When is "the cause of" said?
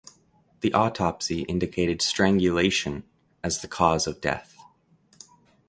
3.61-4.19